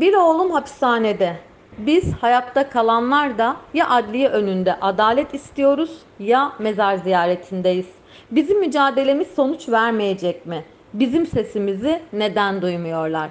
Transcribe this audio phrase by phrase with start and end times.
[0.00, 1.36] Bir oğlum hapishanede.
[1.78, 7.86] Biz hayatta kalanlar da ya adliye önünde adalet istiyoruz ya mezar ziyaretindeyiz.
[8.30, 10.64] Bizim mücadelemiz sonuç vermeyecek mi?
[10.94, 13.30] Bizim sesimizi neden duymuyorlar?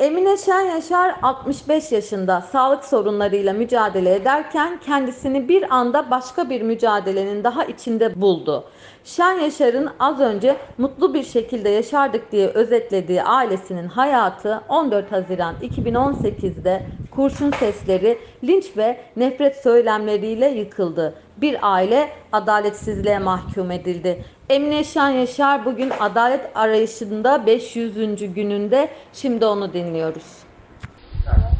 [0.00, 7.44] Emine Şen Yaşar 65 yaşında sağlık sorunlarıyla mücadele ederken kendisini bir anda başka bir mücadelenin
[7.44, 8.64] daha içinde buldu.
[9.04, 16.86] Şen Yaşar'ın az önce mutlu bir şekilde yaşardık diye özetlediği ailesinin hayatı 14 Haziran 2018'de
[17.10, 24.24] kurşun sesleri, linç ve nefret söylemleriyle yıkıldı bir aile adaletsizliğe mahkum edildi.
[24.48, 28.34] Emine Şen Yaşar bugün adalet arayışında 500.
[28.34, 30.38] gününde şimdi onu dinliyoruz.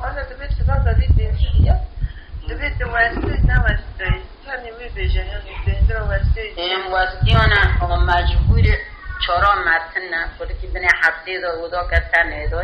[0.02, 1.50] Ana devlet vaza dinsiz
[2.48, 6.40] Dovete wasiza wasizaji yani mibejanya nipendera wasiza.
[6.56, 8.64] Em wasiona o majbur
[9.26, 12.60] çora martına kodi ki bine hapsiz o da katan edo.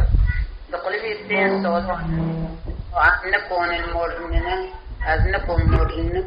[0.73, 1.83] Dokoli bir sen sol.
[2.95, 4.71] Anne konel mornine,
[5.09, 6.23] azne konel mornine.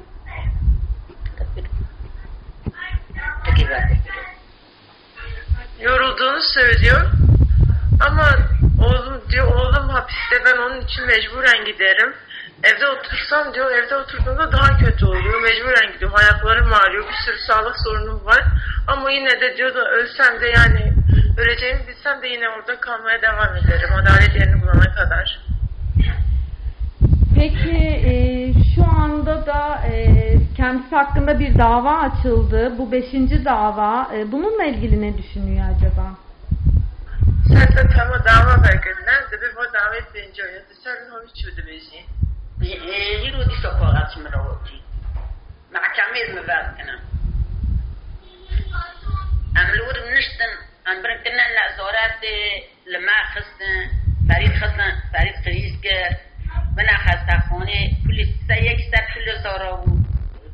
[5.81, 7.11] Yorulduğunu söylüyor.
[8.07, 8.27] Ama
[8.85, 12.13] oğlum diyor oğlum hapiste ben onun için mecburen giderim.
[12.63, 15.41] Evde otursam diyor evde oturduğumda daha kötü oluyor.
[15.41, 16.17] Mecburen gidiyorum.
[16.19, 17.07] Ayaklarım ağrıyor.
[17.07, 18.43] Bir sürü sağlık sorunum var.
[18.87, 20.93] Ama yine de diyor da ölsem de yani
[21.37, 23.89] öleceğimi bilsem de yine orada kalmaya devam ederim.
[23.93, 25.39] Adalet yerini bulana kadar.
[27.35, 28.13] Peki e,
[28.75, 30.18] şu anda da e,
[30.58, 32.78] kendisi hakkında bir dava açıldı.
[32.78, 34.10] Bu beşinci dava.
[34.14, 36.06] E, bununla ilgili ne düşünüyor acaba?
[37.48, 40.74] Sen de tamam dava vergenden de bir bu davet deyince oynadı.
[40.84, 42.04] Sen de hiç öde bezi.
[42.60, 44.78] يجيروا دي سقاط مروتي
[45.74, 46.96] محكمة مباد كنا
[49.60, 50.52] أم الور منشتن
[50.88, 52.22] أم بركنا الأزورات
[52.86, 53.60] لما خصن
[54.28, 54.80] فريد خصن
[55.12, 56.16] فريد قريس كر
[56.76, 59.87] بنا خستا خوني كل سيك سر كل زورو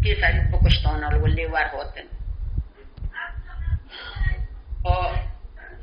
[0.04, 2.06] كيف فريد بكشتونا الولي وار هوتن
[4.84, 4.90] و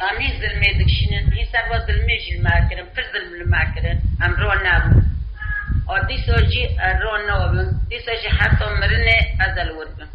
[0.01, 5.03] أمي ظلمي دكشنن هي سبا ظلمي جل ماكرن فر ظلم الماكرن أم رو نابن
[5.89, 6.63] و دی سوجی
[7.01, 10.07] رو نابن دی سوجی حتی مرنه ازل ودن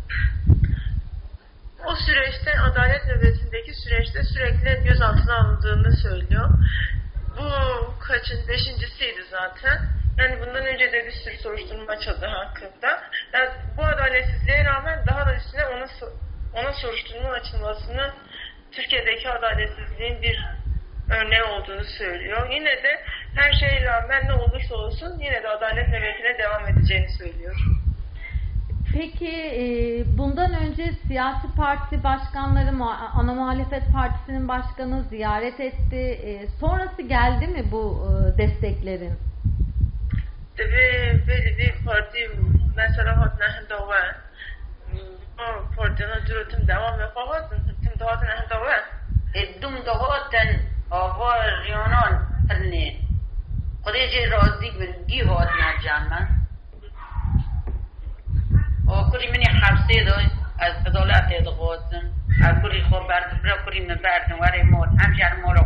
[1.85, 6.51] O süreçte adalet nöbetindeki süreçte sürekli gözaltına alındığını söylüyor.
[7.39, 7.49] Bu
[8.01, 9.79] kaçın beşincisiydi zaten.
[10.18, 13.02] Yani bundan önce de bir sürü soruşturma açıldı hakkında.
[13.34, 15.86] Yani bu adaletsizliğe rağmen daha da üstüne ona,
[16.54, 18.12] ona soruşturma açılmasını
[18.72, 20.46] Türkiye'deki adaletsizliğin bir
[21.10, 22.50] örneği olduğunu söylüyor.
[22.52, 23.04] Yine de
[23.36, 27.56] her şeye rağmen ne olursa olsun yine de adalet nöbetine devam edeceğini söylüyor.
[28.94, 29.64] Peki e,
[30.18, 32.70] bundan önce siyasi parti başkanları,
[33.14, 35.96] ana muhalefet partisinin başkanı ziyaret etti.
[35.96, 38.38] E, sonrası geldi mi bu e,
[40.58, 42.30] به ولی به خوردیم
[42.78, 44.16] مثلا هات نه دوان
[45.38, 47.50] ما فردنا جلو تم دوام می‌خواد
[47.86, 48.82] تم دوات نه دوان
[49.62, 50.60] دوم دواتن
[50.90, 53.00] آوار ریانان پرنین
[53.84, 56.28] خدای جه رازی بن گی هات نه جمع
[58.88, 60.26] و کلی منی حبسه دای.
[60.60, 62.04] از بدالت ادغازم.
[62.42, 63.56] هر کلی خور برد برا
[63.88, 65.58] من برد وره مال همشه هر مال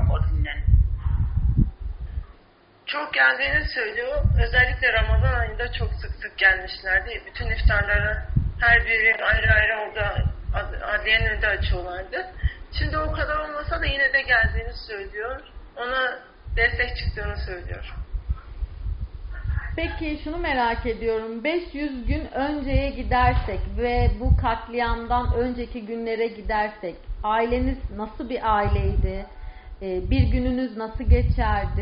[2.91, 4.25] çok geldiğini söylüyor.
[4.37, 7.21] Özellikle Ramazan ayında çok sık sık gelmişlerdi.
[7.25, 8.17] Bütün iftarları
[8.59, 12.25] her biri ayrı ayrı orada ad- adliyenin önünde açıyorlardı.
[12.79, 15.41] Şimdi o kadar olmasa da yine de geldiğini söylüyor.
[15.77, 16.19] Ona
[16.57, 17.93] destek çıktığını söylüyor.
[19.75, 21.43] Peki şunu merak ediyorum.
[21.43, 29.25] 500 gün önceye gidersek ve bu katliamdan önceki günlere gidersek aileniz nasıl bir aileydi?
[29.82, 31.80] Ee, Bir gününüz nasıl geçerdi?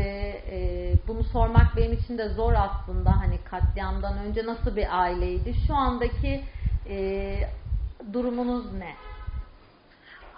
[0.51, 3.19] Ee, Bunu sormak benim için de zor aslında.
[3.19, 5.55] Hani katliamdan önce nasıl bir aileydi?
[5.67, 6.45] Şu andaki
[6.89, 6.97] e,
[8.13, 8.95] durumunuz ne?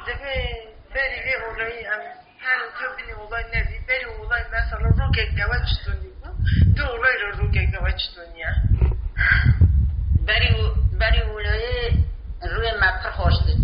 [0.07, 2.05] Tabii böyle bir olayı yani
[2.39, 6.35] her tabii olay ne bir böyle olay mesela roket yavaş dönüyor.
[6.77, 8.53] De olay roket yavaş dönüyor.
[10.27, 10.53] بری
[11.01, 11.67] بری اولای
[12.43, 13.60] روی مپر خواسته چون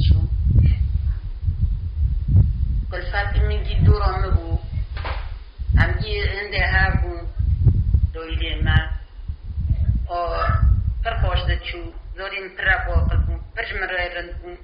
[12.38, 14.58] این ترابو قلبون برجم رأي رندبون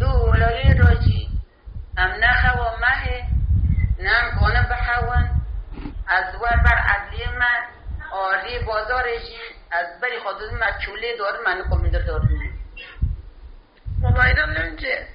[0.00, 1.28] دو ولالي روجي
[1.98, 3.26] ام نخوا مه
[3.98, 5.30] نم گونه بحوان
[6.08, 7.62] از ور بر عدلی من
[8.12, 9.04] آری بازار
[9.70, 12.22] از بری خودت من چوله دار من کم در دار
[14.02, 15.08] Olaydan önce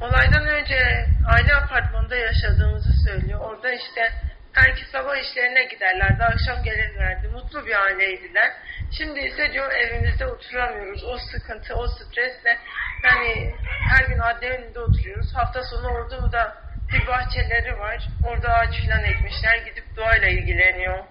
[0.00, 3.40] Olaydan önce aynı apartmanda yaşadığımızı söylüyor.
[3.40, 4.12] Orada işte
[4.52, 7.28] herkes sabah işlerine giderlerdi, akşam gelirlerdi.
[7.28, 8.52] Mutlu bir aileydiler.
[8.90, 11.04] Şimdi ise diyor evimizde oturamıyoruz.
[11.04, 12.58] O sıkıntı, o stresle
[13.04, 13.54] yani
[13.88, 15.34] her gün adliye önünde oturuyoruz.
[15.34, 16.56] Hafta sonu orada da
[16.92, 18.08] bir bahçeleri var.
[18.24, 19.56] Orada ağaç falan ekmişler.
[19.56, 21.04] Gidip doğayla ilgileniyor.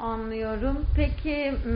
[0.00, 0.86] Anlıyorum.
[0.96, 1.72] Peki m,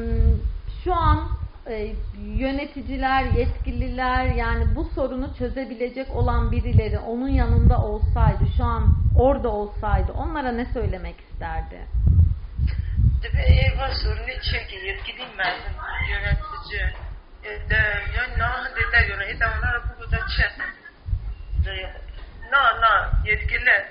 [0.84, 8.64] şu an e, yöneticiler, yetkililer yani bu sorunu çözebilecek olan birileri onun yanında olsaydı, şu
[8.64, 11.80] an orada olsaydı onlara ne söylemek isterdi?
[13.46, 15.56] Eyvah sorunu çekin yetkiliyim ben
[16.10, 16.94] yönetici.
[17.44, 17.82] E, de,
[18.16, 20.52] ya ne dediler yönetici onlar bu kadar çet.
[22.52, 23.86] Na na yetkili.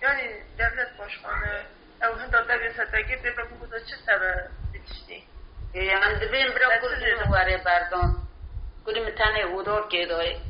[0.00, 1.62] Yani devlet başkanı.
[2.00, 5.33] Ev hında devlet seteki bir bu kadar çet tabi bitişti.
[5.76, 8.22] 예, 안 되면 브라고 주는 거래 바르돈.
[8.84, 10.40] 그리 밑안에 우도 게도에.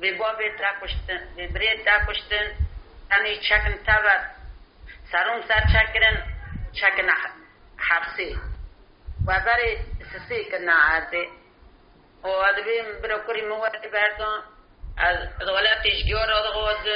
[0.00, 2.56] 베고베 트라코스튼, 베브레 트라코스튼,
[3.10, 4.30] 아니 차근 타라.
[5.10, 6.24] 사롱 사 차크는
[6.78, 7.12] 차크나
[7.76, 8.34] 합세.
[9.26, 11.28] 바자레 스세 그나 아데.
[12.24, 14.52] 오 아드베 브라코리 모와데 바르돈.
[14.96, 16.86] از غلط اشگیار آدغاز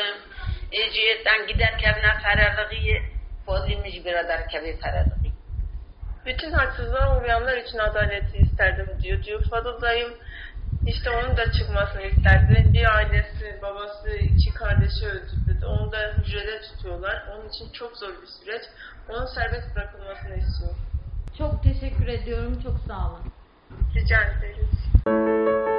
[0.71, 3.01] ایجی تنگیدن کردن فرادقی
[3.47, 5.16] فادی میج برادر کبی فرادق
[6.27, 9.23] Bütün haksızlığa uğrayanlar için adaleti isterdim diyor.
[9.23, 10.11] Diyor Fadıl dayım
[10.87, 12.67] işte onun da çıkmasını isterdi.
[12.73, 15.67] Bir ailesi, babası, iki kardeşi öldürüldü.
[15.67, 17.27] Onu da hücrede tutuyorlar.
[17.35, 18.63] Onun için çok zor bir süreç.
[19.09, 20.75] Onun serbest bırakılmasını istiyor.
[21.39, 22.61] Çok teşekkür ediyorum.
[22.63, 23.33] Çok sağ olun.
[23.95, 25.76] Rica ederiz.